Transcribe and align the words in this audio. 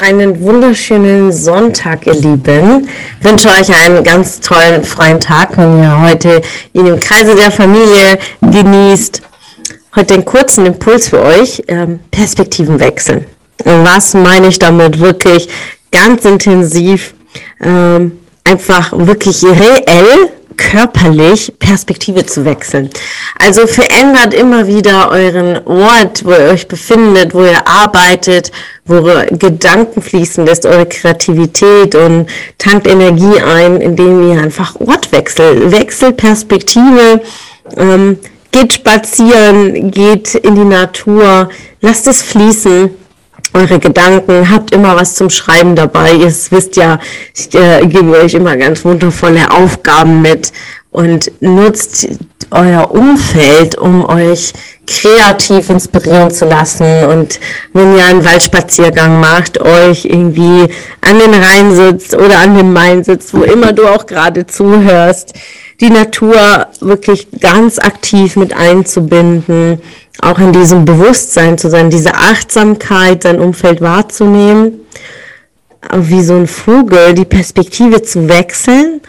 Einen 0.00 0.40
wunderschönen 0.40 1.30
Sonntag, 1.30 2.06
ihr 2.06 2.14
Lieben. 2.14 2.88
Ich 3.18 3.26
wünsche 3.26 3.50
euch 3.50 3.68
einen 3.84 4.02
ganz 4.02 4.40
tollen 4.40 4.82
freien 4.82 5.20
Tag, 5.20 5.58
wenn 5.58 5.82
ihr 5.82 6.00
heute 6.00 6.40
in 6.72 6.86
dem 6.86 6.98
Kreise 6.98 7.34
der 7.36 7.50
Familie 7.50 8.18
genießt. 8.40 9.20
Heute 9.94 10.14
einen 10.14 10.24
kurzen 10.24 10.64
Impuls 10.64 11.10
für 11.10 11.20
euch. 11.20 11.62
Ähm, 11.68 12.00
Perspektiven 12.10 12.80
wechseln. 12.80 13.26
Was 13.62 14.14
meine 14.14 14.48
ich 14.48 14.58
damit 14.58 15.00
wirklich 15.00 15.50
ganz 15.92 16.24
intensiv? 16.24 17.12
Ähm, 17.60 18.20
einfach 18.42 18.92
wirklich 18.94 19.44
reell 19.44 20.30
körperlich 20.60 21.54
Perspektive 21.58 22.26
zu 22.26 22.44
wechseln. 22.44 22.90
Also 23.38 23.66
verändert 23.66 24.34
immer 24.34 24.66
wieder 24.66 25.10
euren 25.10 25.66
Ort, 25.66 26.24
wo 26.24 26.32
ihr 26.32 26.50
euch 26.52 26.68
befindet, 26.68 27.34
wo 27.34 27.42
ihr 27.42 27.66
arbeitet, 27.66 28.52
wo 28.84 28.96
eure 28.96 29.26
Gedanken 29.26 30.02
fließen 30.02 30.44
lässt, 30.44 30.66
eure 30.66 30.86
Kreativität 30.86 31.94
und 31.94 32.26
tankt 32.58 32.86
Energie 32.86 33.40
ein, 33.40 33.80
indem 33.80 34.30
ihr 34.30 34.40
einfach 34.40 34.78
Ort 34.78 35.10
wechselt, 35.12 35.72
wechselt 35.72 36.18
Perspektive, 36.18 37.22
ähm, 37.76 38.18
geht 38.52 38.74
spazieren, 38.74 39.90
geht 39.90 40.34
in 40.34 40.56
die 40.56 40.64
Natur, 40.64 41.48
lasst 41.80 42.06
es 42.06 42.22
fließen 42.22 42.90
eure 43.52 43.78
Gedanken, 43.78 44.50
habt 44.50 44.72
immer 44.72 44.96
was 44.96 45.14
zum 45.14 45.30
Schreiben 45.30 45.74
dabei. 45.74 46.12
Ihr 46.12 46.32
wisst 46.50 46.76
ja, 46.76 46.98
ich 47.34 47.54
äh, 47.54 47.86
gebe 47.86 48.12
euch 48.12 48.34
immer 48.34 48.56
ganz 48.56 48.84
wundervolle 48.84 49.50
Aufgaben 49.50 50.22
mit 50.22 50.52
und 50.90 51.30
nutzt 51.40 52.08
euer 52.50 52.90
Umfeld, 52.90 53.76
um 53.76 54.04
euch 54.04 54.52
kreativ 54.86 55.70
inspirieren 55.70 56.30
zu 56.30 56.46
lassen. 56.46 57.04
Und 57.04 57.38
wenn 57.72 57.96
ihr 57.96 58.04
einen 58.04 58.24
Waldspaziergang 58.24 59.20
macht, 59.20 59.60
euch 59.60 60.04
irgendwie 60.04 60.68
an 61.00 61.18
den 61.18 61.34
Rhein 61.34 61.74
sitzt 61.74 62.14
oder 62.14 62.38
an 62.38 62.56
dem 62.56 62.72
Main 62.72 63.04
sitzt, 63.04 63.32
wo 63.34 63.42
immer 63.42 63.72
du 63.72 63.86
auch 63.86 64.06
gerade 64.06 64.46
zuhörst, 64.46 65.34
die 65.80 65.90
Natur 65.90 66.66
wirklich 66.80 67.28
ganz 67.40 67.78
aktiv 67.78 68.36
mit 68.36 68.52
einzubinden 68.52 69.80
auch 70.22 70.38
in 70.38 70.52
diesem 70.52 70.84
Bewusstsein 70.84 71.58
zu 71.58 71.70
sein, 71.70 71.90
diese 71.90 72.14
Achtsamkeit, 72.14 73.22
sein 73.22 73.40
Umfeld 73.40 73.80
wahrzunehmen, 73.80 74.80
wie 75.94 76.22
so 76.22 76.34
ein 76.34 76.46
Vogel 76.46 77.14
die 77.14 77.24
Perspektive 77.24 78.02
zu 78.02 78.28
wechseln, 78.28 79.00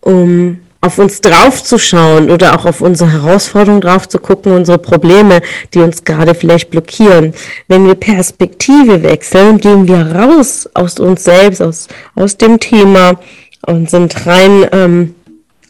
um 0.00 0.60
auf 0.80 0.98
uns 0.98 1.20
draufzuschauen 1.22 2.30
oder 2.30 2.58
auch 2.58 2.66
auf 2.66 2.82
unsere 2.82 3.10
Herausforderungen 3.10 3.80
drauf 3.80 4.06
zu 4.06 4.18
gucken, 4.18 4.52
unsere 4.52 4.78
Probleme, 4.78 5.40
die 5.72 5.80
uns 5.80 6.04
gerade 6.04 6.34
vielleicht 6.34 6.70
blockieren. 6.70 7.32
Wenn 7.68 7.86
wir 7.86 7.94
Perspektive 7.94 9.02
wechseln, 9.02 9.58
gehen 9.58 9.88
wir 9.88 10.14
raus 10.14 10.68
aus 10.74 10.98
uns 11.00 11.24
selbst, 11.24 11.62
aus, 11.62 11.88
aus 12.14 12.36
dem 12.36 12.60
Thema 12.60 13.18
und 13.66 13.88
sind 13.88 14.26
rein 14.26 14.66
ähm, 14.72 15.14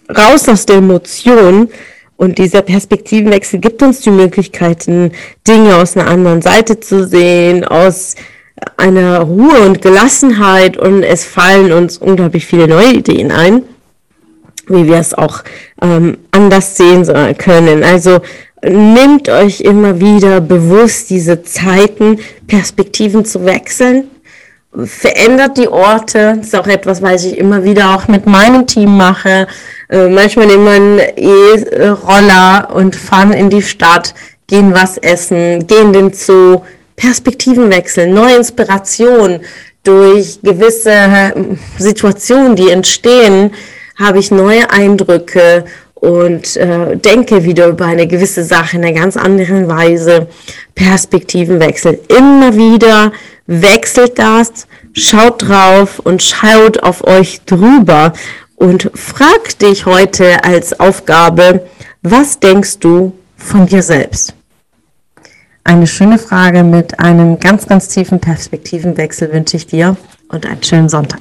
raus 0.08 0.48
aus 0.48 0.66
der 0.66 0.76
Emotion, 0.76 1.68
und 2.16 2.38
dieser 2.38 2.62
Perspektivenwechsel 2.62 3.58
gibt 3.60 3.82
uns 3.82 4.00
die 4.00 4.10
Möglichkeiten, 4.10 5.12
Dinge 5.46 5.76
aus 5.76 5.96
einer 5.96 6.08
anderen 6.08 6.42
Seite 6.42 6.78
zu 6.78 7.06
sehen, 7.06 7.64
aus 7.64 8.14
einer 8.76 9.20
Ruhe 9.20 9.66
und 9.66 9.82
Gelassenheit 9.82 10.76
und 10.76 11.02
es 11.02 11.24
fallen 11.24 11.72
uns 11.72 11.98
unglaublich 11.98 12.46
viele 12.46 12.68
neue 12.68 12.92
Ideen 12.94 13.32
ein, 13.32 13.62
wie 14.68 14.86
wir 14.86 14.98
es 14.98 15.12
auch 15.12 15.42
ähm, 15.82 16.18
anders 16.30 16.76
sehen 16.76 17.04
können. 17.36 17.82
Also 17.82 18.20
nehmt 18.62 19.28
euch 19.28 19.60
immer 19.60 20.00
wieder 20.00 20.40
bewusst 20.40 21.10
diese 21.10 21.42
Zeiten, 21.42 22.20
Perspektiven 22.46 23.24
zu 23.24 23.44
wechseln. 23.44 24.08
Verändert 24.84 25.56
die 25.56 25.68
Orte. 25.68 26.34
Das 26.36 26.48
ist 26.48 26.56
auch 26.56 26.66
etwas, 26.66 27.00
was 27.00 27.24
ich 27.24 27.38
immer 27.38 27.64
wieder 27.64 27.94
auch 27.94 28.08
mit 28.08 28.26
meinem 28.26 28.66
Team 28.66 28.96
mache 28.96 29.46
äh, 29.94 30.08
manchmal 30.08 30.46
nehmen 30.46 30.96
wir 30.96 31.18
E-Roller 31.18 32.68
und 32.74 32.96
fahren 32.96 33.32
in 33.32 33.50
die 33.50 33.62
Stadt, 33.62 34.14
gehen 34.46 34.74
was 34.74 34.98
essen, 34.98 35.66
gehen 35.66 35.92
den 35.92 36.12
Zoo, 36.12 36.62
Perspektivenwechsel, 36.96 38.08
neue 38.08 38.36
Inspiration 38.36 39.40
durch 39.82 40.40
gewisse 40.42 40.90
äh, 40.90 41.32
Situationen, 41.78 42.56
die 42.56 42.70
entstehen, 42.70 43.52
habe 43.98 44.18
ich 44.18 44.30
neue 44.30 44.70
Eindrücke 44.70 45.64
und 45.94 46.56
äh, 46.56 46.96
denke 46.96 47.44
wieder 47.44 47.68
über 47.68 47.86
eine 47.86 48.06
gewisse 48.06 48.42
Sache 48.42 48.76
in 48.76 48.84
einer 48.84 48.98
ganz 48.98 49.16
anderen 49.16 49.68
Weise. 49.68 50.26
Perspektivenwechsel. 50.74 52.00
Immer 52.08 52.56
wieder 52.56 53.12
wechselt 53.46 54.18
das, 54.18 54.66
schaut 54.92 55.48
drauf 55.48 55.98
und 55.98 56.22
schaut 56.22 56.82
auf 56.82 57.04
euch 57.04 57.42
drüber 57.44 58.12
und 58.56 58.90
frag 58.94 59.58
dich 59.58 59.86
heute 59.86 60.44
als 60.44 60.78
Aufgabe, 60.78 61.66
was 62.02 62.38
denkst 62.38 62.78
du 62.78 63.12
von 63.36 63.66
dir 63.66 63.82
selbst? 63.82 64.34
Eine 65.64 65.86
schöne 65.86 66.18
Frage 66.18 66.62
mit 66.62 67.00
einem 67.00 67.40
ganz, 67.40 67.66
ganz 67.66 67.88
tiefen 67.88 68.20
Perspektivenwechsel 68.20 69.32
wünsche 69.32 69.56
ich 69.56 69.66
dir 69.66 69.96
und 70.28 70.46
einen 70.46 70.62
schönen 70.62 70.88
Sonntag. 70.88 71.20